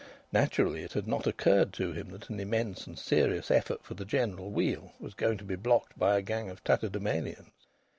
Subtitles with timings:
[0.31, 4.03] Naturally it had not occurred to him that an immense and serious effort for the
[4.03, 7.51] general weal was going to be blocked by a gang of tatterdemalions.